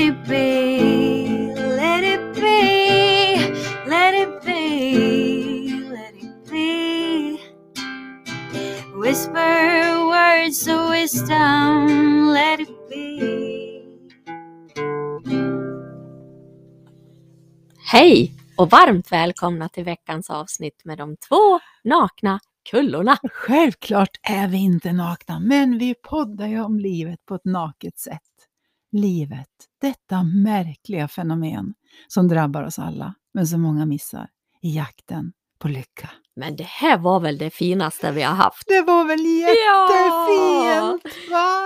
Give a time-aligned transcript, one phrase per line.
[0.00, 3.36] Let it be, let it be,
[3.86, 7.38] let it be, let it be.
[8.94, 13.20] Whisper words of wisdom, let it be.
[17.92, 23.16] Hej och varmt välkomna till veckans avsnitt med de två nakna kullorna.
[23.32, 28.20] Självklart är vi inte nakna, men vi poddar ju om livet på ett naket sätt.
[28.92, 29.48] Livet,
[29.80, 31.74] detta märkliga fenomen
[32.08, 34.28] som drabbar oss alla, men som många missar
[34.62, 36.10] i jakten på lycka.
[36.36, 38.62] Men det här var väl det finaste vi har haft?
[38.68, 41.60] Det var väl jättefint, va?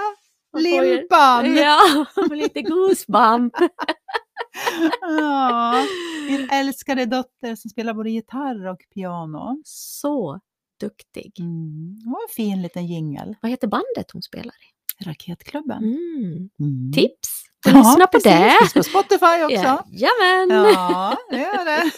[0.52, 1.56] Får ju- Limpan!
[1.56, 3.52] Ja, lite goosebump.
[5.00, 5.84] Ja,
[6.28, 9.61] min älskade dotter som spelar både gitarr och piano.
[9.64, 10.41] Så
[10.80, 11.33] duktig.
[11.41, 11.97] Mm.
[12.05, 13.34] Det var en fin liten jingel.
[13.42, 14.73] Vad heter bandet hon spelar i?
[15.00, 15.84] Raketklubben.
[15.84, 16.50] Mm.
[16.61, 16.92] Mm.
[16.92, 17.45] Tips!
[17.67, 18.33] Ja, Lyssna på precis.
[18.33, 18.56] det!
[18.61, 19.84] Finns på Spotify också.
[19.91, 20.51] Jajamän!
[20.75, 21.92] Ja, det gör det.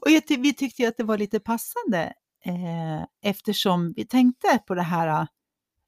[0.20, 2.12] Och vi tyckte ju att det var lite passande
[2.44, 5.26] eh, eftersom vi tänkte på det här uh,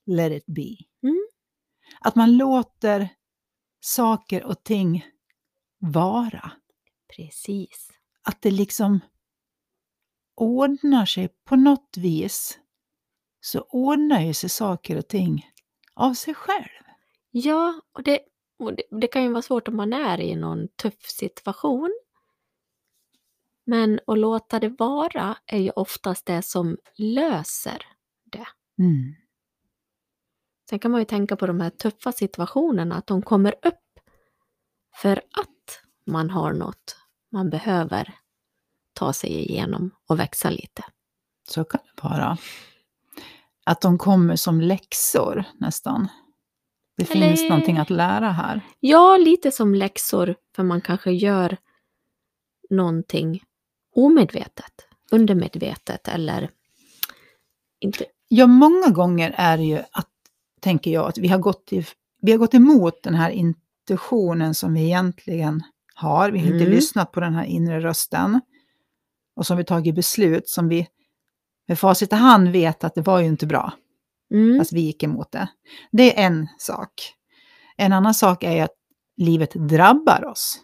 [0.07, 0.77] let it be.
[1.03, 1.27] Mm.
[2.01, 3.09] Att man låter
[3.81, 5.07] saker och ting
[5.79, 6.53] vara.
[7.17, 7.91] Precis.
[8.23, 9.01] Att det liksom
[10.37, 12.59] ordnar sig på något vis.
[13.45, 15.47] Så ordnar ju sig saker och ting
[15.95, 16.85] av sig själv.
[17.31, 18.21] Ja, och det,
[18.59, 22.01] och det, det kan ju vara svårt om man är i någon tuff situation.
[23.65, 27.87] Men att låta det vara är ju oftast det som löser
[28.25, 28.47] det.
[28.79, 29.15] Mm.
[30.71, 34.01] Sen kan man ju tänka på de här tuffa situationerna, att de kommer upp
[34.95, 36.97] för att man har något
[37.31, 38.15] man behöver
[38.93, 40.85] ta sig igenom och växa lite.
[41.49, 42.39] Så kan det vara.
[43.67, 46.09] Att de kommer som läxor nästan.
[46.97, 48.61] Det Eller- finns någonting att lära här.
[48.81, 51.57] Ja, lite som läxor, för man kanske gör
[52.71, 53.43] någonting
[53.97, 56.51] omedvetet, undermedvetet eller
[57.81, 58.05] inte.
[58.29, 60.09] Ja, många gånger är det ju att,
[60.61, 61.87] tänker jag, att vi har gått, i,
[62.23, 65.63] vi har gått emot den här intuitionen som vi egentligen
[65.95, 66.31] har.
[66.31, 66.71] Vi har inte Mm.
[66.71, 68.41] lyssnat på den här inre rösten.
[69.37, 70.87] Och som vi tagit beslut som vi
[71.69, 73.73] med facit i hand vet att det var ju inte bra.
[74.35, 75.49] Mm, Fast vi gick emot det.
[75.93, 76.91] Det är en sak.
[77.77, 78.75] En annan sak är att
[79.17, 80.59] livet drabbar oss.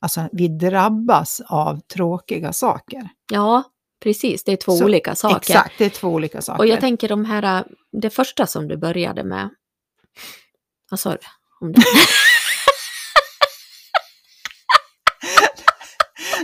[0.00, 3.08] Alltså, vi drabbas av tråkiga saker.
[3.32, 3.62] ja,
[4.02, 5.36] precis, det är två Så, olika saker.
[5.36, 6.58] Exakt, det är två olika saker.
[6.58, 9.50] Och jag tänker de här, det första som du började med,
[10.90, 11.18] vad sa du?
[11.60, 11.82] Om det?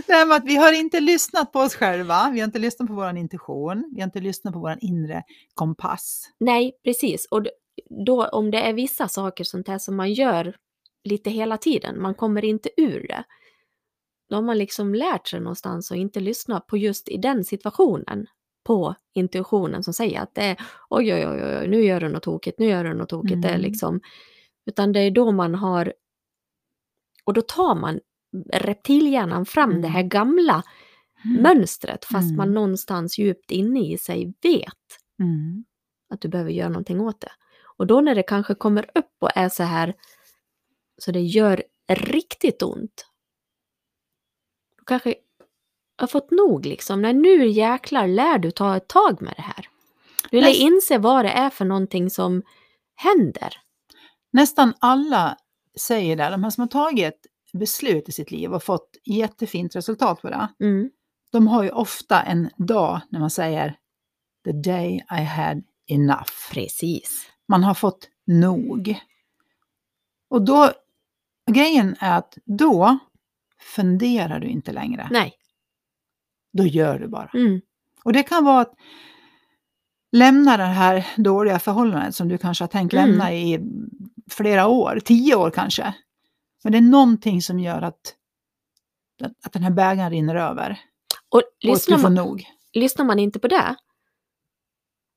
[0.07, 2.93] Det med att vi har inte lyssnat på oss själva, vi har inte lyssnat på
[2.93, 5.23] vår intuition, vi har inte lyssnat på vår inre
[5.53, 6.29] kompass.
[6.39, 7.27] Nej, precis.
[7.31, 7.47] Och
[8.05, 10.55] då om det är vissa saker sånt här som man gör
[11.03, 13.23] lite hela tiden, man kommer inte ur det.
[14.29, 18.27] Då har man liksom lärt sig någonstans och inte lyssna på just i den situationen
[18.63, 20.57] på intuitionen som säger att det är
[20.89, 23.41] oj, oj, oj, oj, nu gör du något tokigt, nu gör du något tokigt.
[23.41, 23.61] Det Mm.
[23.61, 24.01] liksom,
[24.65, 25.93] utan det är då man har,
[27.25, 27.99] och då tar man
[28.53, 29.91] reptilhjärnan fram det Mm.
[29.91, 30.63] här gamla
[31.41, 32.53] mönstret fast man Mm.
[32.53, 34.73] någonstans djupt inne i sig vet
[35.19, 35.65] Mm.
[36.09, 37.31] att du behöver göra någonting åt det.
[37.77, 39.93] Och då när det kanske kommer upp och är så här
[40.97, 43.05] så det gör riktigt ont.
[44.77, 47.01] Då kanske jag har fått nog liksom.
[47.01, 49.69] Nej, nu jäklar lär du ta ett tag med det här.
[50.31, 52.43] Du lär inse vad det är för någonting som
[52.95, 53.53] händer.
[54.31, 55.37] Nästan alla
[55.79, 60.21] säger det, de här som har tagit beslut i sitt liv och fått jättefint resultat
[60.21, 60.89] på det, Mm.
[61.31, 63.75] de har ju ofta en dag när man säger
[64.45, 66.31] the day I had enough.
[66.51, 67.25] Precis.
[67.47, 68.99] Man har fått nog.
[70.29, 70.71] Och då,
[71.51, 72.97] grejen är att då
[73.75, 75.07] funderar du inte längre.
[75.11, 75.33] Nej.
[76.53, 77.29] Då gör du bara.
[77.33, 77.61] Mm.
[78.03, 78.73] Och det kan vara att
[80.11, 83.09] lämna det här dåliga förhållandet som du kanske har tänkt Mm.
[83.09, 83.59] lämna i
[84.29, 85.93] flera år, tio år kanske.
[86.63, 88.15] Men det är någonting som gör att,
[89.43, 90.79] att den här bägaren rinner över.
[91.29, 92.45] Och Och lyssnar får man, nog.
[92.73, 93.75] lyssnar man inte på det,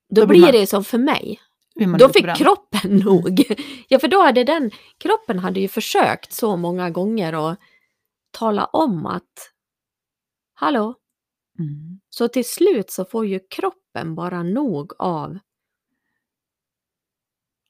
[0.08, 1.40] då, Då blir man- det som för mig.
[1.98, 3.40] Då fick kroppen nog.
[3.88, 7.58] Ja, för då hade den, kroppen hade ju försökt så många gånger att
[8.30, 9.52] tala om att
[10.54, 10.94] hallå,
[11.58, 12.00] Mm.
[12.10, 15.38] så till slut så får ju kroppen bara nog av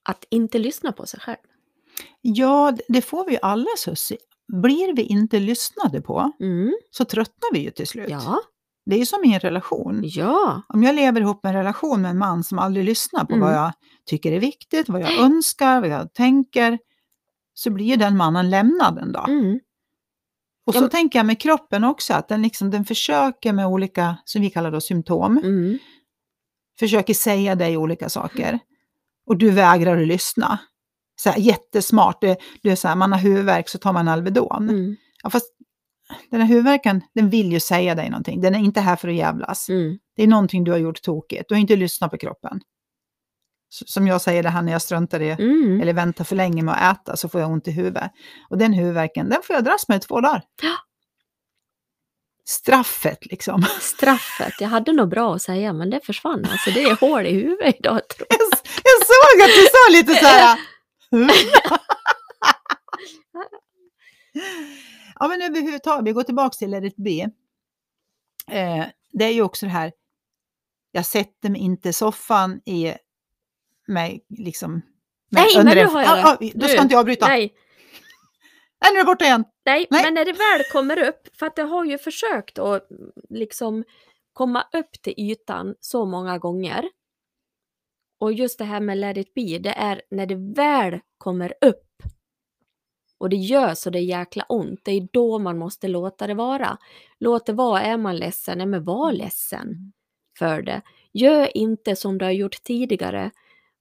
[0.05, 1.39] att inte lyssna på sig själv.
[2.21, 4.17] Ja, det får vi ju alla Sussi.
[4.63, 8.09] Blir vi inte lyssnade på Mm, så tröttnar vi ju till slut.
[8.11, 8.39] ja,
[8.87, 10.01] Det är ju som i en relation.
[10.05, 13.35] ja, Om jag lever ihop med en relation med en man som aldrig lyssnar på
[13.35, 13.41] Mm.
[13.47, 13.73] vad jag
[14.07, 16.79] tycker är viktigt, vad jag önskar, vad jag tänker,
[17.55, 19.29] så blir ju den mannen lämnad en dag.
[19.29, 19.61] mm,
[20.67, 23.67] Och Ja, så men- tänker jag med kroppen också, att den, liksom, den försöker med
[23.67, 25.79] olika, som vi kallar då symptom, mm,
[26.79, 28.59] försöker säga dig olika saker.
[29.27, 30.59] Och du vägrar att lyssna.
[31.23, 34.69] Så här, jättesmart, det, det är så här, man har huvudvärk så tar man Alvedon.
[34.69, 35.47] mm, Ja, fast
[36.31, 38.41] den här huvudvärken, den vill ju säga dig någonting.
[38.41, 39.69] Den är inte här för att jävlas.
[39.69, 39.99] mm.
[40.17, 41.49] Det är någonting du har gjort tokigt.
[41.49, 42.61] Du har inte lyssnat på kroppen.
[43.87, 45.81] Som jag säger det här när jag struntar i, Mm.
[45.81, 48.11] eller väntar för länge med att äta så får jag ont i huvudet.
[48.51, 50.43] Och den huvudvärken, den får jag dras med i två dagar.
[50.63, 50.77] Ja.
[52.45, 53.63] Straffet liksom.
[53.81, 56.45] Straffet, jag hade nog bra att säga men det försvann.
[56.53, 58.39] Alltså det är hål i huvudet idag tror jag.
[58.41, 60.59] Jag, jag såg att du sa lite så här.
[65.19, 67.31] Ja men överhuvudtaget, vi går tillbaka till Let it be.
[68.57, 69.93] Eh, det är ju också det här,
[70.93, 72.93] jag sätter mig inte i soffan i,
[73.87, 74.73] med liksom...
[74.73, 74.83] med
[75.31, 76.47] Nej, men nu har jag Ja, det.
[76.47, 76.83] ja, Då ska Nu.
[76.83, 77.29] inte jag avbryta.
[77.29, 77.55] Nej.
[78.83, 79.45] Nej, nu är det borta igen.
[79.67, 80.03] nej, Nej.
[80.05, 82.89] men när det väl kommer upp, för att jag har ju försökt att
[83.31, 83.85] liksom
[84.33, 86.85] komma upp till ytan så många gånger.
[88.21, 91.87] Och just det här med let it be, det är när det väl kommer upp
[93.19, 96.35] och det gör så det är jäkla ont, det är då man måste låta det
[96.35, 96.79] vara.
[97.19, 99.93] Låt det vara, är man ledsen, nej men var ledsen
[100.39, 100.83] för det.
[101.13, 103.31] Gör inte som du har gjort tidigare.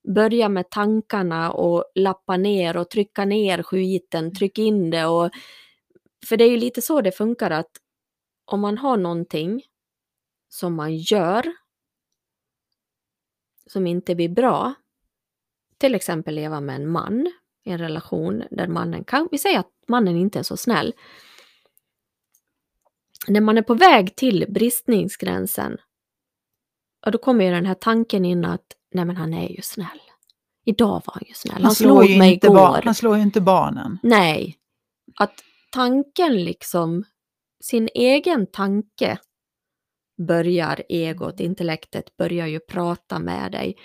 [0.07, 5.29] Börja med tankarna och lappa ner och trycka ner skiten, tryck in det och
[6.25, 7.71] för det är ju lite så det funkar att
[8.45, 9.63] om man har någonting
[10.49, 11.43] som man gör
[13.71, 14.73] som inte blir bra,
[15.77, 17.31] till exempel leva med en man
[17.65, 20.93] i en relation där mannen kan, vi säger att mannen inte är så snäll.
[23.27, 25.77] När man är på väg till bristningsgränsen,
[27.05, 30.01] ja, då kommer ju den här tanken in att nej men han är ju snäll.
[30.65, 31.53] Idag var han ju snäll.
[31.53, 32.55] Han, Han slog ju mig inte igår.
[32.55, 33.99] barn, han slår ju inte barnen.
[34.03, 34.57] Nej.
[35.15, 37.03] Att tanken liksom,
[37.63, 39.19] sin egen tanke
[40.19, 43.75] börjar egot, intellektet börjar ju prata med dig.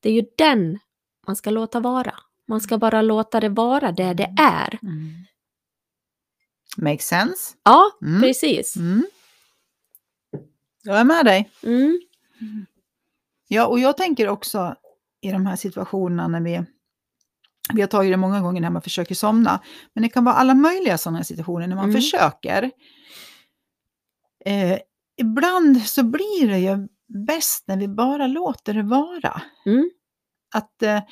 [0.00, 0.78] Det är ju den
[1.26, 2.14] man ska låta vara.
[2.48, 4.78] Man ska bara låta det vara det det är.
[4.82, 5.10] Mm.
[6.76, 7.54] Makes sense.
[7.64, 8.20] Ja, Mm.
[8.22, 8.76] precis.
[8.76, 9.06] Mm.
[10.82, 11.50] Jag är med dig.
[11.62, 12.00] Mm.
[13.48, 14.76] Ja, och jag tänker också
[15.20, 16.62] i de här situationerna när vi,
[17.72, 19.60] vi har tagit det många gånger när man försöker somna,
[19.92, 21.94] men det kan vara alla möjliga sådana situationer när man Mm.
[21.94, 22.70] försöker.
[24.44, 24.78] Eh,
[25.22, 26.88] ibland så blir det ju
[27.26, 29.42] bäst när vi bara låter det vara.
[29.66, 29.90] Mm.
[30.54, 31.02] Att eh,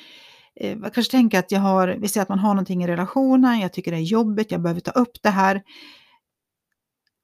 [0.55, 3.73] eh, kanske tänker att jag har, vi säger att man har någonting i relationen, jag
[3.73, 5.63] tycker det är jobbigt, jag behöver ta upp det här.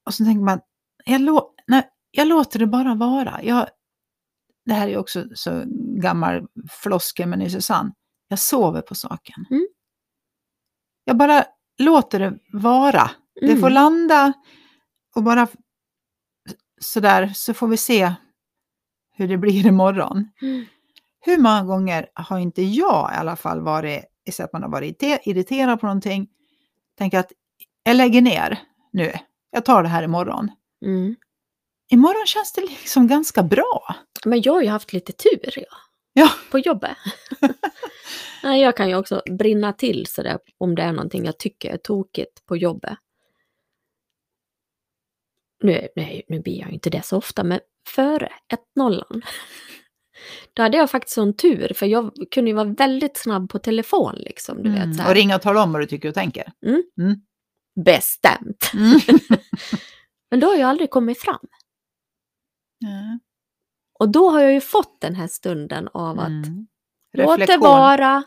[0.05, 0.59] Och så tänker man,
[1.05, 3.39] jag, lå, nej, jag låter det bara vara.
[3.43, 3.67] Jag,
[4.65, 5.63] det här är ju också så
[6.01, 7.91] gammal floskel med Susanne.
[8.27, 9.45] Jag sover på saken.
[9.51, 9.67] Mm.
[11.03, 11.45] Jag bara
[11.79, 13.11] låter det vara.
[13.41, 13.59] Det Mm.
[13.61, 14.33] får landa
[15.15, 15.47] och bara
[16.79, 18.13] sådär så får vi se
[19.15, 20.29] hur det blir imorgon.
[20.41, 20.65] Mm.
[21.19, 24.69] Hur många gånger har inte jag i alla fall varit, i så att man har
[24.69, 26.27] varit irrite- irriterad på någonting,
[26.97, 27.31] tänker att
[27.83, 28.59] jag lägger ner
[28.91, 29.13] nu,
[29.51, 30.51] jag tar det här imorgon.
[30.85, 31.15] Mm.
[31.91, 33.95] Imorgon känns det liksom ganska bra.
[34.25, 35.77] Men jag har ju haft lite tur ja.
[36.13, 36.29] Ja.
[36.51, 36.97] på jobbet.
[38.43, 41.77] Nej, jag kan ju också brinna till sådär om det är någonting jag tycker är
[41.77, 42.97] tokigt på jobbet.
[45.63, 47.59] Nu, nej, nu blir jag ju inte det så ofta, men
[47.89, 48.29] före
[48.79, 49.03] 1-0
[50.53, 54.15] då hade jag faktiskt sån tur, för jag kunde ju vara väldigt snabb på telefon
[54.17, 54.63] liksom.
[54.63, 54.97] Du vet, så Mm.
[54.97, 55.09] här.
[55.09, 56.51] Och ringa och tala om vad du tycker och tänker.
[57.85, 58.71] Bestämt.
[58.73, 58.99] Mm.
[60.31, 61.47] Men då har jag aldrig kommit fram.
[63.99, 66.67] Och då har jag ju fått den här stunden av att Mm.
[67.17, 68.23] Låt det vara,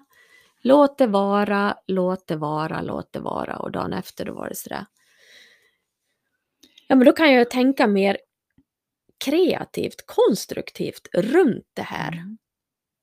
[0.63, 3.57] låt det vara, låt det vara, låt det vara.
[3.57, 4.87] Och dagen efter då var det sådär.
[6.91, 8.17] Ja men då kan jag tänka mer
[9.25, 12.13] kreativt, konstruktivt runt det här.
[12.13, 12.39] Mm.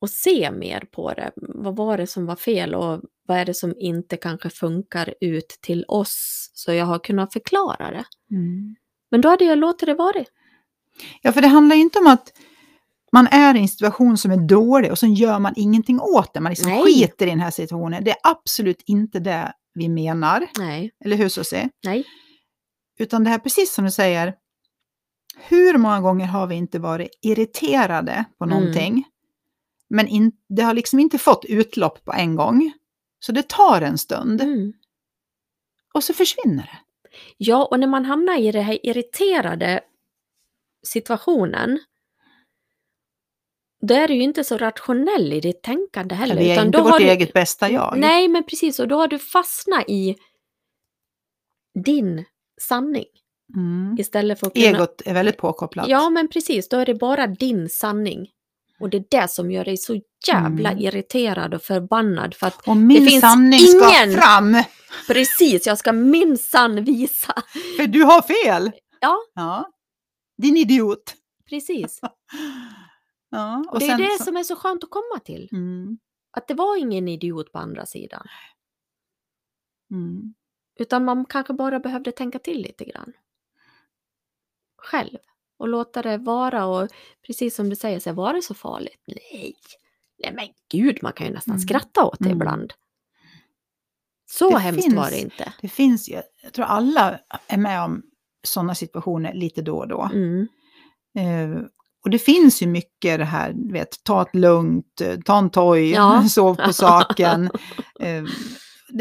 [0.00, 1.30] Och se mer på det.
[1.36, 5.48] Vad var det som var fel och vad är det som inte kanske funkar ut
[5.60, 6.50] till oss.
[6.54, 8.04] Så jag har kunnat förklara det.
[8.30, 8.76] Mm.
[9.10, 10.24] Men då hade jag låtit det vara.
[11.22, 12.32] Ja, för det handlar ju inte om att
[13.12, 16.40] Man är i en situation som är dålig och så gör man ingenting åt det.
[16.40, 16.84] Man liksom Nej.
[16.84, 18.04] skiter i den här situationen.
[18.04, 20.46] Det är absolut inte det vi menar.
[20.58, 21.70] Nej, Eller hur Susie?
[21.84, 22.04] nej.
[22.98, 24.34] Utan det här precis som du säger.
[25.36, 28.58] Hur många gånger har vi inte varit irriterade på Mm.
[28.58, 29.04] någonting?
[29.88, 32.72] Men in, det har liksom inte fått utlopp på en gång.
[33.20, 34.72] Så det tar en stund Mm.
[35.94, 36.78] och så försvinner det.
[37.36, 39.80] Ja, och när man hamnar i den här irriterade
[40.86, 41.78] situationen,
[43.80, 46.36] då är du ju inte så rationell i ditt tänkande heller.
[46.36, 47.98] vi är utan inte då vårt har du- eget bästa jag.
[47.98, 48.78] Nej, men precis.
[48.80, 50.16] Och då har du fastnat i
[51.84, 52.24] din
[52.60, 53.04] sanning
[53.56, 53.96] Mm.
[53.98, 54.66] istället för att kunna...
[54.66, 55.88] Egot är väldigt påkopplat.
[55.88, 56.68] Ja, men precis.
[56.68, 58.30] Då är det bara din sanning.
[58.80, 60.84] Och det är det som gör dig så jävla Mm.
[60.84, 62.34] irriterad och förbannad.
[62.34, 64.62] För att Och min finns sanning ingen- ska fram,
[65.08, 67.34] precis, jag ska minsann visa.
[67.76, 68.70] för du har fel.
[69.00, 69.18] Ja.
[69.34, 69.70] ja.
[70.42, 71.14] Din idiot.
[71.48, 72.00] Precis.
[73.30, 75.48] Ja, Och det är det så- som är så skönt att komma till.
[75.52, 75.98] Mm.
[76.36, 78.26] Att det var ingen idiot på andra sidan.
[79.90, 80.34] Mm.
[80.78, 83.12] Utan man kanske bara behövde tänka till lite grann.
[84.82, 85.18] Själv.
[85.58, 86.88] Och låta det vara och
[87.26, 89.02] precis som du säger, så var det så farligt?
[89.06, 89.56] Nej.
[90.22, 91.60] Nej men gud, man kan ju nästan Mm.
[91.60, 92.36] skratta åt det Mm.
[92.36, 92.72] ibland.
[94.30, 95.52] Så Det hemskt finns- var det inte.
[95.60, 98.02] Det finns ju, jag tror alla är med om
[98.46, 100.10] sådana situationer lite då och då.
[100.14, 100.48] Mm.
[101.18, 101.62] Eh,
[102.04, 105.90] och det finns ju mycket det här, vet, ta det lugnt, eh, ta en toj,
[105.90, 106.22] Ja.
[106.28, 107.50] sov på saken.
[108.00, 108.24] Eh,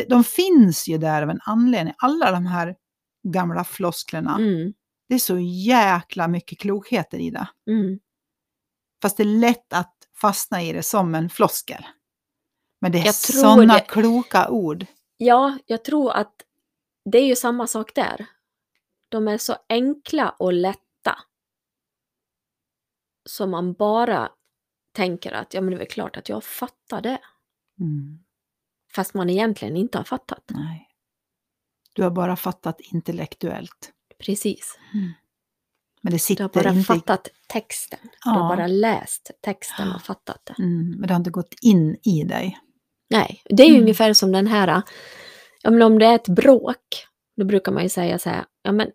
[0.08, 2.76] de, finns ju där av en anledning, alla de här
[3.28, 4.36] gamla flosklerna.
[4.36, 4.74] Mm.
[5.10, 7.48] Det är så jäkla mycket klokheter i det.
[7.70, 8.00] Mm.
[9.02, 11.86] Fast det är lätt att fastna i det som en floskel.
[12.82, 14.86] Men det är sådana det- kloka ord.
[15.18, 16.34] Ja, jag tror att
[17.12, 18.26] det är ju samma sak där.
[19.10, 21.18] De är så enkla och lätta.
[23.30, 24.32] Så man bara
[24.92, 27.20] tänker att ja men det är väl klart att jag fattar det.
[27.80, 28.20] Mm.
[28.96, 30.44] Fast man egentligen inte har fattat.
[30.50, 30.88] Nej.
[31.94, 33.92] Du har bara fattat intellektuellt.
[34.20, 34.78] Precis.
[34.94, 35.04] Men
[36.02, 36.84] det Du har sitter bara inte...
[36.84, 38.00] fattat texten.
[38.24, 38.56] Du har Ja.
[38.56, 40.56] bara läst texten och fattat det.
[40.64, 42.60] Mm, men det har inte gått in i dig.
[43.10, 43.82] Nej, det är Mm.
[43.82, 44.82] ungefär som den här,
[45.62, 47.06] ja men om det är ett bråk,
[47.38, 48.92] då brukar man ju säga så här, ja men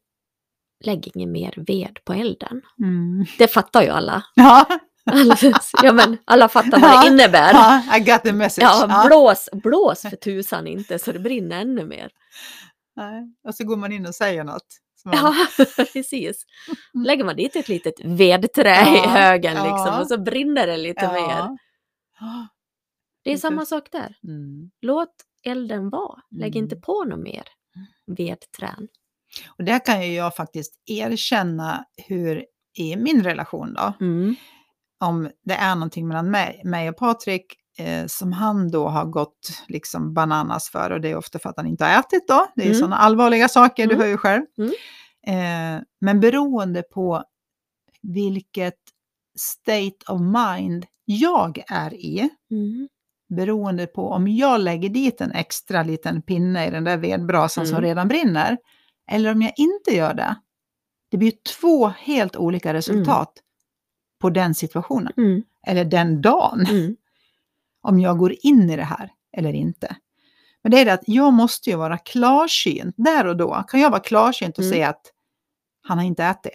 [0.84, 2.62] lägg ingen mer ved på elden.
[2.78, 3.24] Mm.
[3.38, 4.24] Det fattar ju alla.
[4.34, 4.66] Ja.
[5.10, 5.36] Alla,
[5.82, 7.52] ja men alla fattar vad det innebär.
[7.52, 8.64] ja, I got the message.
[8.64, 12.10] Ja, blås, blås för tusan inte så det brinner ännu mer.
[12.96, 13.34] Nej.
[13.48, 14.66] Och så går man in och säger något.
[15.04, 15.34] man- Ja,
[15.92, 16.44] precis.
[17.06, 19.62] Lägger man dit ett litet vedträ i Ja, högen ja.
[19.64, 21.12] liksom och så brinner det lite Ja.
[21.12, 21.58] mer.
[23.24, 24.16] Det är samma sak där.
[24.28, 24.70] Mm.
[24.80, 26.20] Låt elden vara.
[26.30, 26.64] Lägg Mm.
[26.64, 27.42] inte på något mer
[28.16, 28.88] vedträn.
[29.58, 32.44] Och där kan ju jag faktiskt erkänna hur
[32.78, 34.34] i min relation då, Mm.
[35.02, 37.46] Om det är någonting mellan mig, mig och Patrik
[37.78, 41.56] eh, som han då har gått liksom bananas för och det är ofta för att
[41.56, 42.46] han inte har ätit då.
[42.54, 42.78] Det är Mm.
[42.78, 44.00] sådana allvarliga saker, du Mm.
[44.04, 44.42] hör ju själv.
[44.58, 44.70] Mm.
[45.26, 47.24] Eh, men beroende på
[48.02, 48.78] vilket
[49.38, 52.88] state of mind jag är i, Mm.
[53.34, 57.76] beroende på om jag lägger dit en extra liten pinne i den där vedbrasan som
[57.76, 57.88] Mm.
[57.88, 58.58] redan brinner,
[59.10, 60.34] eller om jag inte gör det.
[61.10, 63.32] Det blir två helt olika resultat
[64.22, 65.42] på den situationen, Mm.
[65.66, 66.96] eller den dagen, Mm.
[67.82, 69.96] om jag går in i det här eller inte.
[70.62, 73.64] Men det är det att jag måste ju vara klarsynt där och då.
[73.68, 74.72] Kan jag vara klarsynt och Mm.
[74.74, 75.06] säga att
[75.82, 76.52] han har inte ätit.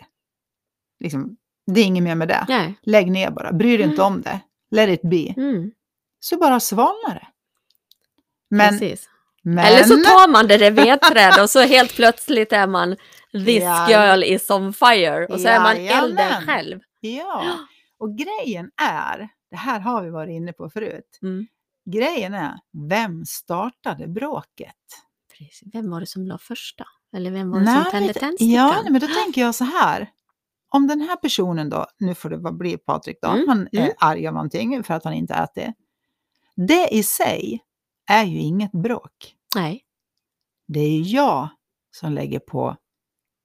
[1.00, 1.38] Liksom,
[1.72, 2.46] det är inget mer med det.
[2.50, 2.74] Nej.
[2.82, 4.40] Lägg ner bara, bry dig inte om det.
[4.72, 5.34] Let it be.
[5.42, 5.72] Mm.
[6.20, 7.28] Så bara svalnar det.
[8.50, 9.10] Men, Precis.
[9.42, 12.96] men Eller så tar man det där vedträdet och så helt plötsligt är man
[13.46, 13.90] this Ja.
[13.90, 16.80] girl is on fire och så är man elden själv.
[17.00, 17.58] Ja,
[17.98, 21.48] och grejen är, det här har vi varit inne på förut, Mm.
[21.86, 24.76] grejen är, vem startade bråket?
[25.38, 25.74] Precis.
[25.74, 26.86] Vem var det som la första?
[27.14, 28.52] Eller vem var det som Nej, tände det- tändstickan?
[28.54, 30.12] Ja, nej, men då tänker jag så här.
[30.70, 33.94] Om den här personen då, nu får det bli Patrik då, Mm, han är mm.
[34.00, 35.74] arg av någonting för att han inte äter.
[36.56, 37.60] Det i sig
[38.10, 39.36] är ju inget bråk.
[39.56, 39.84] Nej.
[40.68, 41.50] Det är ju jag
[41.92, 42.76] som lägger på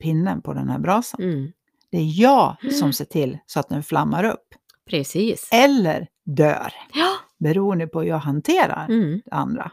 [0.02, 1.22] pinnen på den här brasan.
[1.22, 1.52] Mm.
[1.92, 2.74] Det är jag Mm.
[2.74, 4.46] som ser till så att den flammar upp.
[4.90, 5.48] Precis.
[5.52, 7.08] Eller dör, Ja.
[7.38, 9.20] beroende på hur jag hanterar Mm.
[9.24, 9.72] det andra.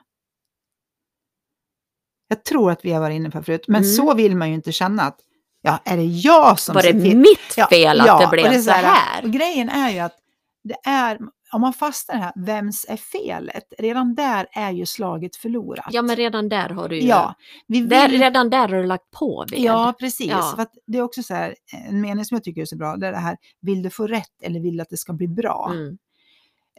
[2.27, 3.93] Jag tror att vi har varit inne på förut, men Mm.
[3.95, 5.19] så vill man ju inte känna att,
[5.61, 8.45] ja, är det jag som Var det mitt Ja, fel att ja, det och blev
[8.45, 9.23] är så här?
[9.23, 10.15] Och grejen är ju att
[10.63, 11.19] det är,
[11.51, 13.73] om man fastnar här, vems är felet?
[13.77, 15.87] Redan där är ju slaget förlorat.
[15.91, 17.07] Ja, men redan där har du ju...
[17.07, 17.33] Ja,
[17.67, 17.89] vi vill...
[17.89, 19.59] där, redan där har du lagt på ved.
[19.59, 20.27] Ja, precis.
[20.27, 20.53] Ja.
[20.55, 21.55] För det är också så här,
[21.87, 24.07] en mening som jag tycker är så bra, det är det här, vill du få
[24.07, 25.71] rätt eller vill du att det ska bli bra?
[25.73, 25.97] Mm.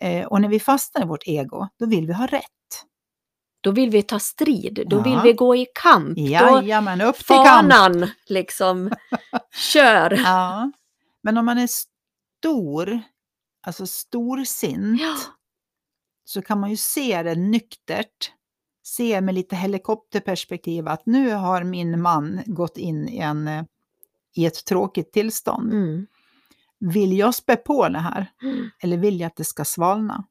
[0.00, 2.44] Eh, och när vi fastnar i vårt ego, då vill vi ha rätt.
[3.60, 5.02] Då vill vi ta strid, då Ja.
[5.02, 6.16] vill vi gå i kamp.
[6.16, 7.46] Då Jajamän, upp till kamp!
[7.72, 8.90] fanan liksom
[9.72, 10.10] kör.
[10.24, 10.72] Ja.
[11.22, 11.68] Men om man är
[12.40, 13.00] stor,
[13.62, 15.16] alltså storsint, Ja.
[16.24, 18.32] så kan man ju se det nyktert,
[18.82, 23.64] se med lite helikopterperspektiv att nu har min man gått in i, en, eh,
[24.36, 25.72] i ett tråkigt tillstånd.
[25.72, 26.06] Mm.
[26.78, 28.70] Vill jag spä på det här Mm.
[28.82, 30.24] eller vill jag att det ska svalna?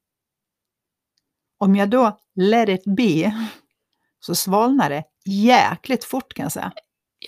[1.58, 3.46] Om jag då let it be
[4.20, 6.72] så svalnar det jäkligt fort kan jag säga.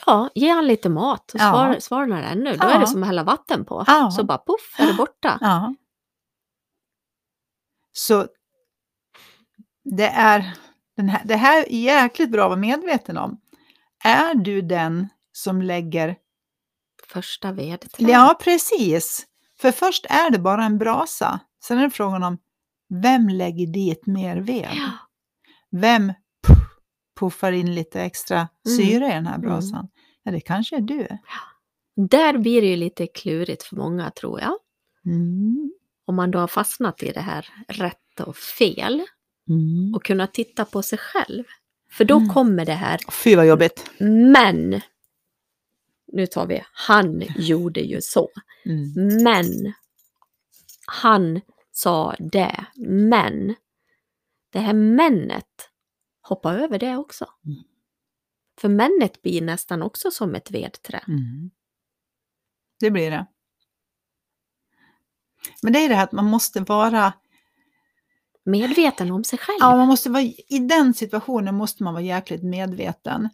[0.07, 1.51] Ja, ge han lite mat och Ja.
[1.51, 2.51] svar, svarar ännu.
[2.53, 2.71] Då Ja.
[2.71, 3.85] är det som att hälla vatten på.
[3.87, 4.11] Ja.
[4.11, 5.39] Så bara poff är det borta.
[5.41, 5.75] Ja.
[7.93, 8.27] Så
[9.85, 10.57] det är
[10.97, 13.41] den här, det här är jäkligt bra att vara medveten om.
[14.05, 16.17] Är du den som lägger...
[17.09, 18.11] Första vedträ.
[18.11, 19.27] Ja, precis.
[19.61, 21.41] För först är det bara en brasa.
[21.65, 22.39] Sen är det frågan om
[23.03, 24.69] vem lägger dit mer ved?
[24.73, 24.91] Ja.
[25.71, 26.13] Vem
[26.47, 26.59] puff,
[27.21, 28.77] puffar in lite extra Mm.
[28.79, 29.89] syre i den här brasan?
[30.23, 31.09] Ja, det kanske är du.
[32.09, 34.55] Där blir det ju lite klurigt för många tror jag.
[35.07, 35.73] Mm.
[36.05, 39.03] Om man då har fastnat i det här rätt och fel
[39.49, 39.95] Mm.
[39.95, 41.45] och kunna titta på sig själv.
[41.91, 42.29] För då Mm.
[42.29, 43.91] kommer det här, Fy vad jobbigt.
[44.33, 44.81] men,
[46.13, 48.29] nu tar vi, han gjorde ju så.
[48.65, 49.23] Mm.
[49.25, 49.73] Men,
[50.87, 51.41] han
[51.73, 53.55] sa det, men,
[54.53, 55.71] det här männet,
[56.23, 57.27] hoppa över det också.
[57.47, 57.63] Mm.
[58.61, 61.05] För männet blir nästan också som ett vedträ.
[61.09, 61.51] Mm.
[62.81, 63.27] Det blir det.
[65.63, 67.13] Men det är det här att man måste vara,
[68.45, 69.57] Medveten om sig själv.
[69.61, 73.29] ja man måste vara, i den situationen måste man vara jäkligt medveten.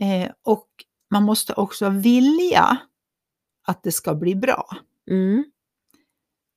[0.00, 0.68] Eh, och
[1.10, 2.76] man måste också vilja
[3.66, 4.76] att det ska bli bra.
[5.10, 5.44] Mm.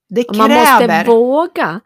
[0.10, 0.98] Det Och man kräver...
[0.98, 1.82] måste våga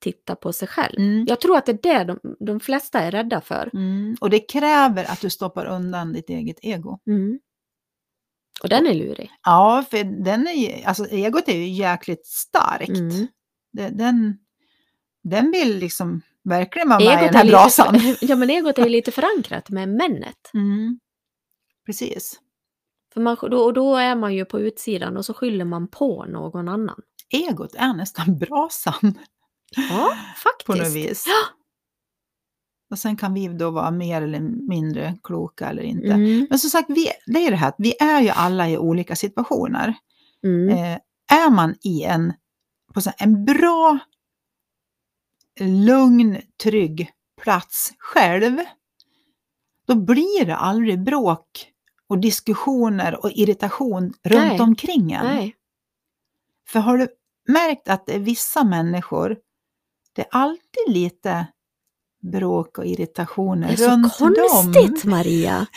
[0.00, 0.98] titta på sig själv.
[0.98, 3.70] Mm, Jag tror att det är det de, de flesta är rädda för.
[3.72, 6.98] mm, och det kräver att du stoppar undan ditt eget ego.
[7.06, 7.38] Mm.
[8.62, 9.30] Och den är lurig.
[9.44, 12.88] Ja, för den är alltså egot är ju jäkligt starkt.
[12.88, 13.26] Mm.
[13.72, 14.38] Den,
[15.22, 17.94] den vill liksom verkligen vara med i den här är brasan.
[17.94, 20.50] lite, ja, men egot är ju lite förankrat med männet.
[20.54, 21.00] Mm.
[21.86, 22.40] Precis.
[23.14, 26.24] För man, då, och då är man ju på utsidan och så skyller man på
[26.24, 27.00] någon annan.
[27.30, 29.18] Egot är nästan brasan
[29.76, 30.16] Ja,
[30.66, 30.96] på något faktiskt.
[30.96, 31.24] vis.
[31.26, 31.61] Ja.
[32.92, 36.06] Och sen kan vi då vara mer eller mindre kloka eller inte.
[36.06, 36.46] Mm.
[36.50, 39.16] Men som sagt, vi, det är det här att vi är ju alla i olika
[39.16, 39.94] situationer.
[40.44, 40.68] Mm.
[40.68, 40.98] Eh,
[41.32, 42.32] är man i en,
[42.94, 43.98] på en bra,
[45.60, 47.10] lugn, trygg
[47.42, 48.58] plats själv,
[49.86, 51.66] då blir det aldrig bråk
[52.06, 54.60] och diskussioner och irritation runt Nej.
[54.60, 55.26] omkring en.
[55.26, 55.56] Nej.
[56.68, 57.08] För har du
[57.48, 59.38] märkt att det är vissa människor,
[60.12, 61.46] det är alltid lite
[62.22, 65.10] bråk och irritationer Det är runt så konstigt dem.
[65.10, 65.66] Maria.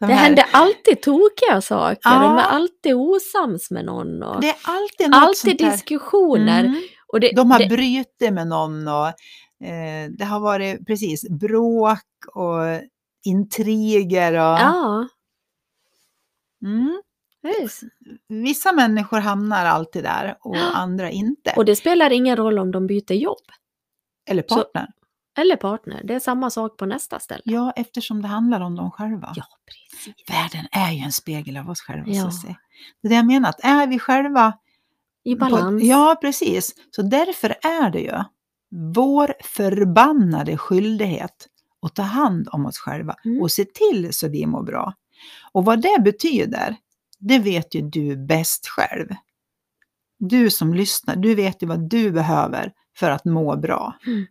[0.00, 1.98] De Det här- händer alltid tokiga saker.
[2.02, 2.22] Ja.
[2.22, 4.22] De är alltid osams med någon.
[4.22, 6.64] Och Det är alltid något alltid diskussioner.
[6.64, 6.82] Mm.
[7.12, 9.06] Och det, De har det, brutit med någon och
[9.66, 11.98] eh, det har varit precis bråk
[12.34, 12.62] och
[13.24, 14.32] intriger.
[14.32, 15.08] Och, Ja,
[16.64, 17.02] mm.
[18.28, 21.52] Vissa människor hamnar alltid där och andra inte.
[21.56, 23.46] Och det spelar ingen roll om de byter jobb
[24.30, 24.88] Eller så- partner.
[25.38, 26.00] Eller partner.
[26.04, 27.42] Det är samma sak på nästa ställe.
[27.44, 29.32] Ja, eftersom det handlar om dem själva.
[29.36, 30.14] Ja, precis.
[30.30, 32.04] Världen är ju en spegel av oss själva.
[32.06, 32.30] Ja.
[32.30, 32.56] Susie.
[33.02, 34.52] Det är det jag menar, att är vi själva
[35.24, 35.82] I på- balans.
[35.82, 36.74] ja, precis.
[36.90, 38.18] Så därför är det ju
[38.94, 41.48] vår förbannade skyldighet
[41.86, 43.42] att ta hand om oss själva Mm.
[43.42, 44.94] och se till så vi mår bra.
[45.52, 46.76] Och vad det betyder,
[47.18, 49.08] det vet ju du bäst själv.
[50.18, 53.94] Du som lyssnar, du vet ju vad du behöver för att må bra.
[54.06, 54.26] Mm.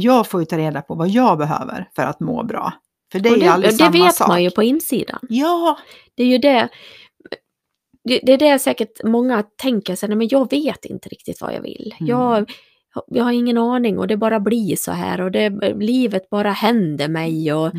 [0.00, 2.72] Jag får ju ta reda på vad jag behöver för att må bra.
[3.12, 4.28] För det är och det, aldrig det samma vet sak.
[4.28, 5.18] man ju på insidan.
[5.28, 5.78] Ja,
[6.14, 6.68] Det är ju det.
[8.04, 11.62] Det det är det säkert många tänker sig, men jag vet inte riktigt vad jag
[11.62, 11.94] vill.
[12.00, 12.10] Mm.
[12.10, 12.50] Jag,
[13.06, 17.08] jag har ingen aning och det bara blir så här och det, livet bara händer
[17.08, 17.72] mig och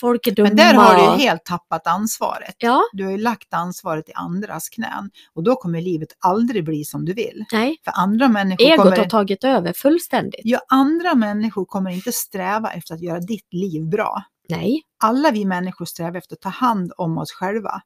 [0.00, 0.48] folk är dumma.
[0.48, 2.54] men där har du ju helt tappat ansvaret.
[2.58, 6.84] Ja, Du har ju lagt ansvaret i andras knän och då kommer livet aldrig bli
[6.84, 7.44] som du vill.
[7.52, 7.76] nej.
[7.84, 10.40] För andra människor, Egot kommer, har tagit över fullständigt.
[10.44, 14.22] ja, andra människor kommer inte sträva efter att göra ditt liv bra.
[14.48, 14.82] Nej.
[15.04, 17.80] Alla vi människor strävar efter att ta hand om oss själva.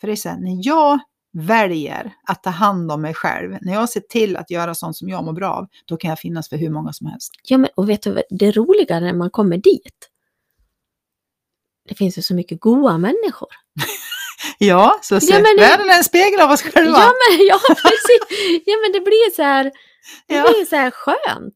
[0.00, 0.98] För det är så här, när jag
[1.32, 5.08] väljer att ta hand om mig själv, när jag ser till att göra sånt som
[5.08, 7.30] jag mår bra av, då kan jag finnas för hur många som helst.
[7.42, 10.08] Ja, men och vet du, det roliga när man kommer dit,
[11.88, 13.48] det finns ju så mycket goa människor.
[14.58, 16.98] Ja, så ser Ja, men världen är en spegel av oss själva.
[16.98, 18.62] Ja, men, ja, precis.
[18.66, 19.64] Ja, men det blir så här,
[20.26, 20.42] det Ja.
[20.42, 21.54] blir så här skönt.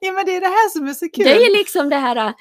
[0.00, 1.24] Ja, men det är det här som är så kul.
[1.24, 2.32] Det är liksom det här, äh,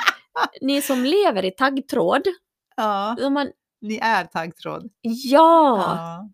[0.62, 2.28] ni som lever i taggtråd,
[2.76, 3.48] Ja, man,
[3.82, 4.90] ni är taggtråd.
[5.02, 6.28] ja,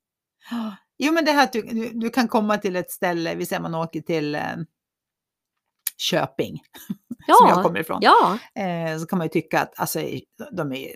[0.52, 0.76] Ja.
[0.98, 3.62] Jo, men det här att du, du, du kan komma till ett ställe, vi säger
[3.62, 4.36] man åker till
[6.04, 6.60] Köping,
[7.39, 8.00] som jag ja, kommer ifrån.
[8.02, 10.00] ja, Eh, så kan man ju tycka att alltså,
[10.52, 10.96] de är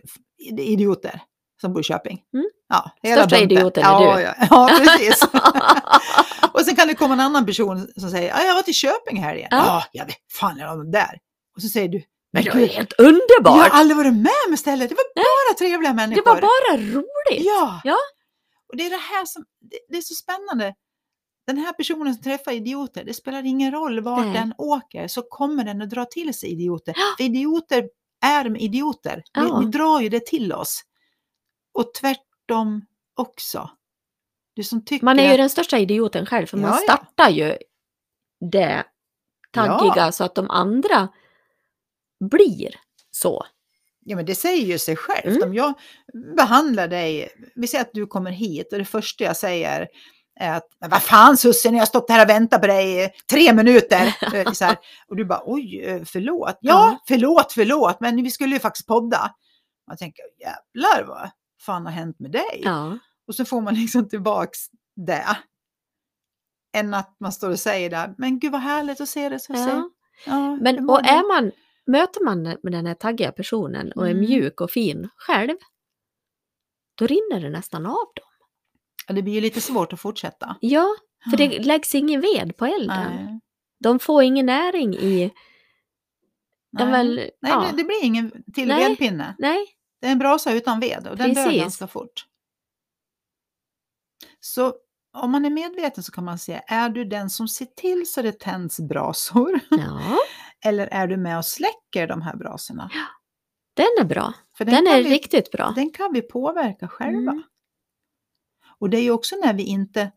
[0.59, 1.21] idioter
[1.61, 2.21] som bor i Köping.
[2.33, 2.45] Mm.
[2.69, 4.21] Ja, Största idioten är ja, du.
[4.21, 5.23] Ja, ja, precis.
[6.53, 9.23] och sen kan det komma en annan person som säger, ja, jag var till Köping
[9.23, 9.47] här igen.
[9.51, 9.57] Ja.
[9.65, 11.17] Ja, ja, det fan är de där.
[11.55, 13.69] Och så säger du, men det var gud, helt jag har underbart.
[13.71, 14.89] aldrig varit med om stället.
[14.89, 16.25] Det var bara trevliga Det människor.
[16.25, 17.45] var bara roligt.
[17.45, 17.81] Ja.
[17.83, 17.97] Ja.
[18.71, 20.73] Och det är det här som, det, det är så spännande.
[21.47, 24.33] Den här personen som träffar idioter, det spelar ingen roll vart Nej.
[24.33, 26.95] den åker, så kommer den att dra till sig idioter.
[27.17, 27.89] För idioter
[28.25, 29.23] är med idioter.
[29.33, 29.59] Ja.
[29.59, 30.81] Vi, vi drar ju det till oss.
[31.73, 33.69] Och tvärtom också.
[34.53, 36.93] Du som tycker Man är ju att, den största idioten själv, för man Ja, ja.
[36.95, 37.57] startar ju
[38.51, 38.83] det
[39.51, 41.07] taggiga så att de andra
[42.29, 42.75] blir
[43.11, 43.45] så.
[44.05, 45.37] ja, men det säger ju sig självt.
[45.37, 45.49] Mm.
[45.49, 45.73] Om jag
[46.37, 49.87] behandlar dig, vi säger att du kommer hit och det första jag säger
[50.39, 53.53] att, men vad fan Susie, jag har stått här och väntat på dig i tre
[53.53, 54.17] minuter.
[54.33, 56.57] Eh, så här, och du bara, oj, eh, förlåt.
[56.61, 59.35] Ja, förlåt, förlåt, men vi skulle ju faktiskt podda.
[59.87, 61.29] Man tänker, jävlar vad
[61.61, 62.61] fan har hänt med dig?
[62.63, 62.97] Ja.
[63.27, 64.59] Och så får man liksom tillbaks
[64.95, 65.37] det.
[66.77, 69.67] Än att man står och säger det, men gud vad härligt att se det Susie.
[69.67, 69.89] Ja.
[70.25, 71.51] Ja, Men och du?" är man,
[71.87, 74.21] möter man med den här taggiga personen och är Mm.
[74.25, 75.55] mjuk och fin själv,
[76.95, 78.26] då rinner det nästan av dem.
[79.07, 80.55] Ja, det blir ju lite svårt att fortsätta.
[80.61, 80.87] Ja,
[81.29, 83.25] för det läggs ingen ved på elden.
[83.25, 83.39] Nej.
[83.79, 85.31] De får ingen näring i...
[86.71, 87.67] Nej, väl, Nej ja.
[87.71, 88.89] det, det blir ingen till Nej.
[88.89, 89.35] vedpinne.
[89.39, 89.65] Nej,
[90.01, 92.25] Det är en brasa utan ved och den dör ganska fort.
[94.39, 94.73] Så
[95.13, 98.21] om man är medveten så kan man se, är du den som ser till så
[98.21, 99.59] det tänds brasor?
[99.69, 100.17] ja,
[100.65, 102.89] Eller är du med och släcker de här brasorna?
[103.73, 104.33] den är bra.
[104.57, 105.73] För Den, kan är vi, riktigt bra.
[105.75, 107.31] Den kan vi påverka själva.
[107.31, 107.43] Mm.
[108.79, 110.11] Och det är ju också när vi inte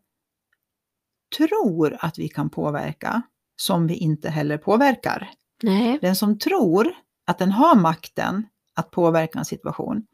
[1.37, 3.21] tror att vi kan påverka
[3.55, 5.29] som vi inte heller påverkar.
[5.63, 6.93] Nej, Den som tror
[7.27, 10.05] att den har makten att påverka en situation,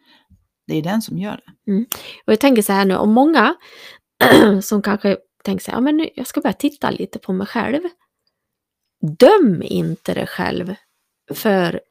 [0.68, 1.72] det är den som gör det.
[2.26, 3.56] och jag tänker så här nu, om många
[4.62, 7.48] som kanske tänker så här, ja men nu, jag ska börja titta lite på mig
[7.48, 7.82] själv.
[9.20, 10.76] Döm inte dig själv
[11.34, 11.82] för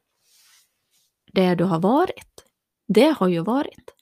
[1.33, 2.43] det du har varit.
[2.87, 3.93] Det har ju varit.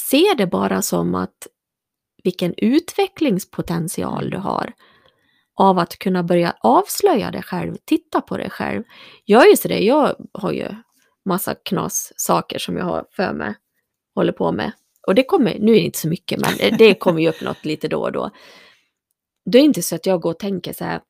[0.00, 1.46] Se det bara som att
[2.24, 4.72] vilken utvecklingspotential du har
[5.54, 8.82] av att kunna börja avslöja dig själv, titta på dig själv.
[9.24, 10.68] Jag är ju sådär, jag har ju
[11.24, 13.54] massa knas saker som jag har för mig,
[14.14, 14.72] håller på med.
[15.06, 17.64] Och det kommer, nu är det inte så mycket, men det- kommer ju upp något
[17.64, 18.30] lite då och då.
[19.44, 21.00] Det är inte så att jag går och tänker så här,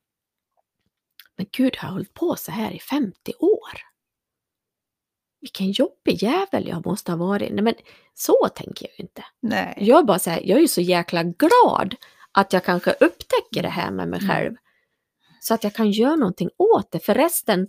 [1.36, 3.70] men gud, har jag hållit på så här i 50 år.
[5.40, 7.52] Vilken jobbig jävel jag måste ha varit.
[7.52, 7.74] Nej, men
[8.14, 9.24] så tänker jag ju inte.
[9.42, 9.74] Nej.
[9.80, 11.94] Jag är bara så här, jag är ju så jäkla glad
[12.32, 14.30] att jag kanske upptäcker det här med mig Mm.
[14.30, 14.56] själv.
[15.40, 17.68] Så att jag kan göra någonting åt det för resten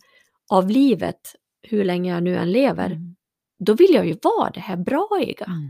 [0.50, 3.16] av livet, hur länge jag nu än lever, Mm.
[3.60, 5.46] då vill jag ju vara det här braiga.
[5.46, 5.70] Mm.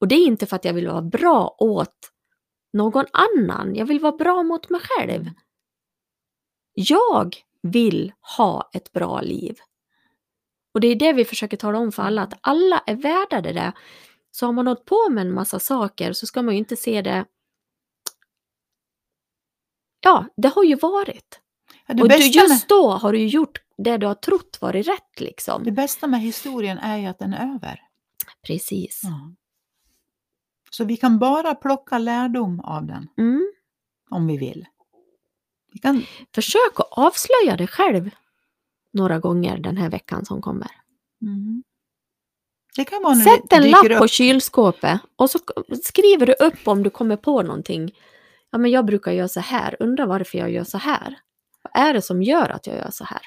[0.00, 2.12] Och det är inte för att jag vill vara bra åt
[2.72, 5.20] någon annan, jag vill vara bra mot mig själv.
[5.22, 5.34] Mm.
[6.74, 9.56] Jag vill ha ett bra liv.
[10.76, 13.52] Och det är det vi försöker tala om för alla, att alla är värda det
[13.52, 13.72] där.
[14.30, 17.02] Så har man hållit på med en massa saker så ska man ju inte se
[17.02, 17.24] det...
[20.00, 21.40] Ja, det har ju varit.
[21.86, 25.20] Ja, Och du, just då har du ju gjort det du har trott varit rätt
[25.20, 25.64] liksom.
[25.64, 27.80] det bästa med historien är ju att den är över.
[28.46, 29.02] Precis.
[30.70, 33.52] Så vi kan bara plocka lärdom av den, Mm.
[34.10, 34.66] om vi vill.
[35.72, 36.02] Vi kan,
[36.34, 38.10] Försök att avslöja dig själv
[38.96, 40.70] några gånger den här veckan som kommer.
[41.22, 41.62] mm.
[43.24, 44.10] Sätt en lapp på upp.
[44.10, 45.38] kylskåpet och så
[45.82, 47.92] skriver du upp om du kommer på någonting.
[48.50, 49.76] Ja, men jag brukar göra så här.
[49.80, 51.18] Undrar varför jag gör så här.
[51.62, 53.20] Vad är det som gör att jag gör så här?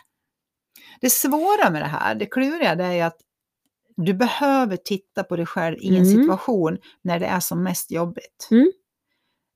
[1.01, 3.17] Det svåra med det här, det kluriga, det är att
[3.97, 6.21] du behöver titta på dig själv i en Mm.
[6.21, 8.47] situation när det är som mest jobbigt.
[8.51, 8.71] Mm.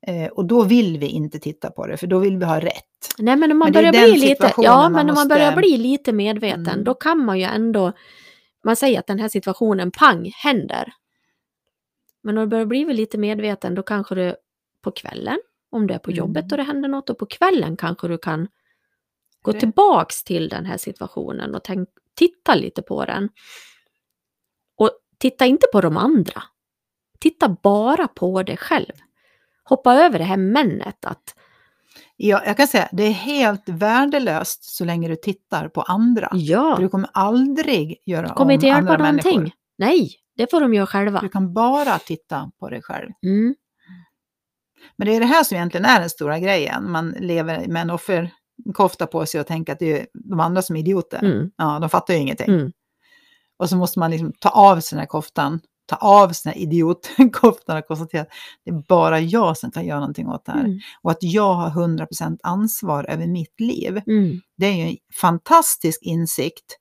[0.08, 2.84] Eh, och då vill vi inte titta på det, för då vill vi ha rätt.
[3.18, 5.78] Nej, men om man Men börjar bli lite, ja, men om man måste- börjar bli
[5.78, 6.84] lite medveten, Mm.
[6.84, 7.94] då kan man ju ändå,
[8.64, 10.94] man säger att den här situationen, pang, händer.
[12.24, 14.36] Men när du börjar bli lite medveten, då kanske du
[14.82, 15.40] på kvällen,
[15.70, 16.18] om du är på Mm.
[16.18, 18.48] jobbet och det händer något, och på kvällen kanske du kan
[19.42, 23.30] gå Det- tillbaks till den här situationen och tänk, titta lite på den.
[24.78, 26.44] Och titta inte på de andra.
[27.20, 28.92] Titta bara på dig själv.
[29.64, 31.36] Hoppa över det här männet att
[32.16, 36.30] Ja, jag kan säga det är helt värdelöst så länge du tittar på andra.
[36.34, 39.38] ja, du kommer aldrig göra det kommer om inte hjälpa andra någonting.
[39.40, 39.58] människor.
[39.78, 41.20] Nej, det får de göra själva.
[41.20, 43.10] Du kan bara titta på dig själv.
[43.26, 43.56] Mm,
[44.96, 46.92] Men det är det här som egentligen är den stora grejen.
[46.92, 50.76] Man lever med en offerkofta på sig och tänker att det är de andra som
[50.76, 51.24] är idioter.
[51.24, 52.50] mm, Ja, de fattar ju ingenting.
[52.54, 52.72] mm.
[53.58, 57.78] Och så måste man liksom ta av sig den här koftan, ta av här idiotkoftan
[57.78, 58.30] och konstatera att
[58.66, 60.60] det är bara jag som kan göra någonting åt det här.
[60.66, 64.02] Mm, Och att jag har 100% ansvar över mitt liv.
[64.08, 64.42] mm.
[64.58, 66.78] Det är ju en fantastisk insikt.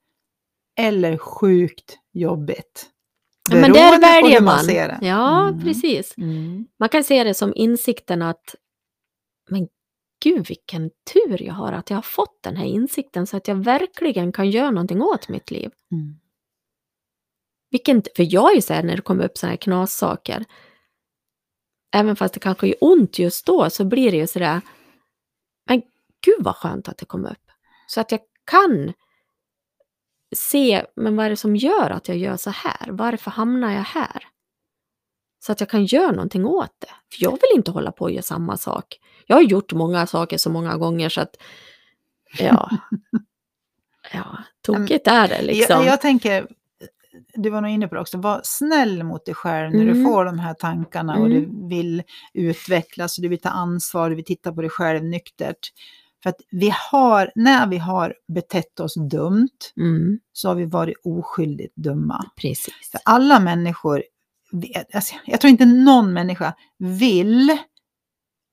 [0.81, 2.89] Eller sjukt jobbigt.
[3.51, 4.59] Ja, men där väljer man.
[4.65, 4.99] ser det.
[5.07, 5.61] Ja, Mm.
[5.63, 6.15] precis.
[6.19, 6.67] Mm.
[6.79, 8.55] Man kan se det som insikten att
[9.51, 9.69] men
[10.25, 13.55] gud vilken tur jag har att jag har fått den här insikten så att jag
[13.55, 15.71] verkligen kan göra någonting åt mitt liv.
[15.93, 16.15] Mm.
[17.73, 20.45] Vilken, för jag är ju så här när det kommer upp sådana här knassaker,
[21.93, 24.61] även fast det kanske gör ont just då så blir det ju sådär,
[25.67, 25.83] men
[26.25, 27.51] gud vad skönt att det kom upp.
[27.87, 28.93] Så att jag kan
[30.37, 32.89] se, men vad är det som gör att jag gör så här?
[32.91, 34.29] Varför hamnar jag här?
[35.45, 36.87] Så att jag kan göra någonting åt det.
[36.87, 39.01] För jag vill inte hålla på och göra samma sak.
[39.27, 41.37] Jag har gjort många saker så många gånger så att,
[42.39, 42.71] ja,
[44.13, 45.77] ja tokigt är det liksom.
[45.77, 46.47] Jag, jag tänker,
[47.35, 50.05] du var nog inne på det också, var snäll mot dig själv när du Mm.
[50.05, 51.33] får de här tankarna och Mm.
[51.61, 52.03] du vill
[52.35, 55.73] utvecklas och du vill ta ansvar, du vill titta på dig själv nyktert.
[56.23, 60.97] För att vi har, när vi har betett oss dumt Mm, så har vi varit
[61.05, 62.25] oskyldigt dumma.
[62.37, 62.91] precis.
[62.93, 64.03] För alla människor,
[64.95, 67.59] alltså, jag tror inte någon människa vill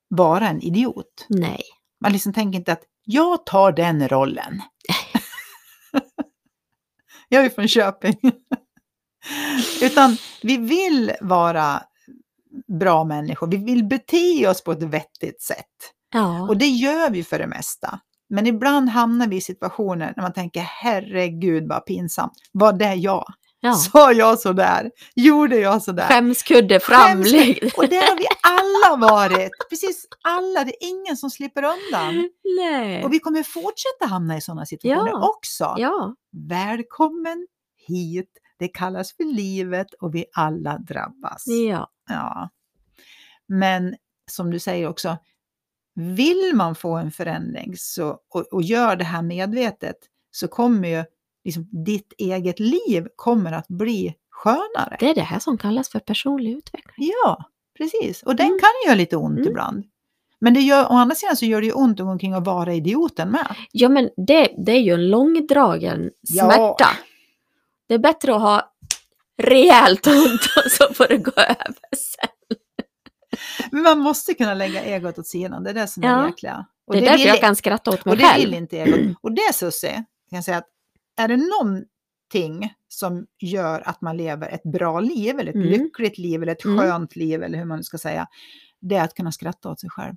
[0.10, 1.26] vara en idiot.
[1.30, 1.62] Nej.
[2.02, 4.62] Man liksom tänker inte att jag tar den rollen.
[7.30, 8.18] jag är från Köping.
[9.82, 11.84] Utan vi vill vara
[12.80, 13.48] bra människor.
[13.48, 15.66] Vi vill bete oss på ett vettigt sätt.
[16.14, 16.48] Ja.
[16.48, 18.00] Och det gör vi för det mesta.
[18.30, 22.34] Men ibland hamnar vi i situationer när man tänker herregud vad pinsamt.
[22.52, 23.26] Var det jag?
[23.60, 23.74] Ja.
[23.74, 24.92] Sa jag sådär?
[25.16, 26.08] Gjorde jag sådär?
[26.08, 27.24] Skämskudde fram.
[27.24, 29.52] Skäms- Och där har vi alla varit.
[29.70, 30.64] Precis alla.
[30.64, 32.30] Det är ingen som slipper undan.
[32.60, 33.04] Nej.
[33.04, 35.30] Och vi kommer fortsätta hamna i sådana situationer Ja.
[35.30, 35.76] också.
[35.78, 36.16] Ja,
[36.50, 37.48] Välkommen
[37.88, 38.30] hit.
[38.60, 41.44] Det kallas för livet och vi alla drabbas.
[41.48, 41.90] ja.
[42.10, 42.50] Ja.
[43.48, 43.96] Men
[44.32, 45.18] som du säger också,
[45.96, 49.96] vill man få en förändring så, och, och gör det här medvetet
[50.32, 51.04] så kommer ju
[51.50, 54.98] liksom, ditt eget liv kommer att bli skönare.
[55.00, 57.10] Det är det här som kallas för personlig utveckling.
[57.24, 57.38] Ja,
[57.78, 58.24] precis.
[58.24, 58.60] Och den Mm.
[58.60, 59.50] kan göra lite ont Mm.
[59.50, 59.86] ibland.
[60.42, 62.46] Men det gör, å andra sidan så gör det ju ont att gå omkring och
[62.46, 63.56] vara idioten med.
[63.72, 66.44] Ja, men det, det är ju en långdragen Ja.
[66.52, 66.88] smärta.
[67.88, 68.74] Det är bättre att ha
[69.38, 72.58] rejält ont och så får det gå över sen.
[73.72, 76.18] Men man måste kunna lägga egot åt sidan, det är det som är Ja.
[76.22, 76.66] det jäkliga.
[76.88, 78.46] Och Det är därför vill- jag kan skratta åt mig Och det själv.
[78.46, 79.16] vill inte egot.
[79.22, 79.94] Och det Susie,
[80.30, 80.68] kan jag säga att
[81.20, 85.68] är det någonting som gör att man lever ett bra liv, eller ett Mm.
[85.68, 86.78] lyckligt liv, eller ett Mm.
[86.80, 88.28] skönt liv, eller hur man nu ska säga,
[88.82, 90.16] det är att kunna skratta åt sig själv.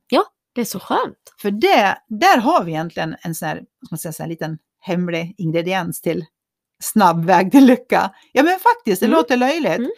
[0.55, 1.35] Det är så skönt.
[1.39, 5.35] För det, där har vi egentligen en sån här, man säga, så här liten hemlig
[5.39, 6.25] ingrediens till
[6.83, 8.15] snabb väg till lycka.
[8.33, 9.17] Ja men faktiskt, det Mm.
[9.17, 9.79] låter löjligt.
[9.79, 9.91] Mm.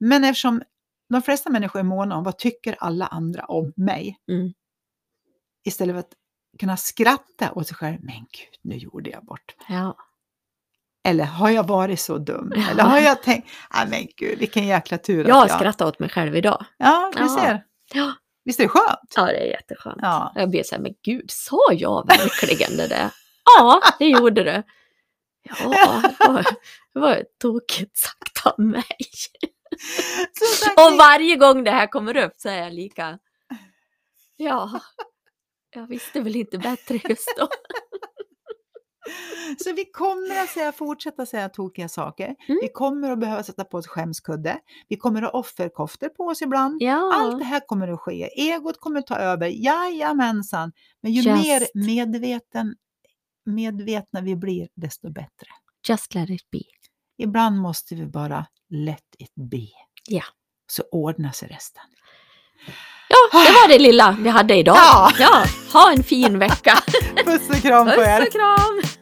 [0.00, 0.62] Men eftersom
[1.08, 4.16] de flesta människor är måna om vad tycker alla andra om mig?
[4.28, 4.52] Mm.
[5.64, 6.12] Istället för att
[6.60, 7.98] kunna skratta åt sig själv.
[8.02, 9.78] Men gud, nu gjorde jag bort mig.
[9.78, 9.96] Ja.
[11.04, 12.52] Eller har jag varit så dum?
[12.56, 12.70] Ja.
[12.70, 15.58] Eller har jag tänkt, nej men gud, vilken jäkla tur Jag har att jag...
[15.58, 16.64] skrattat åt mig själv idag.
[16.78, 17.64] Ja, du ser.
[17.94, 18.12] Ja.
[18.44, 19.14] Visst är det skönt?
[19.16, 19.98] Ja, det är jätteskönt.
[20.02, 20.32] Ja.
[20.34, 23.10] Jag blir så här, men gud, sa jag verkligen det där?
[23.58, 24.62] Ja, det gjorde du.
[25.42, 26.42] Ja, det var,
[26.94, 28.96] det var tokigt sagt av mig.
[30.76, 33.18] Och varje gång det här kommer upp så är jag lika...
[34.36, 34.80] Ja,
[35.70, 37.48] jag visste väl inte bättre just då.
[39.64, 42.24] Så vi kommer att säga, fortsätta säga tokiga saker.
[42.24, 42.58] Mm.
[42.62, 44.58] Vi kommer att behöva sätta på oss skämskudde.
[44.88, 46.82] Vi kommer att ha offerkoftor på oss ibland.
[46.82, 48.28] Ja, Allt det här kommer att ske.
[48.36, 49.46] Egot kommer att ta över.
[49.48, 50.72] Jajamensan.
[51.02, 51.44] Men ju Just.
[51.44, 52.74] mer medveten,
[53.46, 55.46] medvetna vi blir, desto bättre.
[55.88, 56.62] just let it be.
[57.18, 59.66] Ibland måste vi bara let it be.
[60.08, 60.24] Ja.
[60.66, 61.82] Så ordnar sig resten.
[63.32, 64.76] Det var det lilla vi hade idag.
[64.76, 65.10] Ja.
[65.18, 66.78] ja ha en fin vecka.
[67.24, 68.18] Puss och kram på er!
[68.18, 69.01] Puss och kram!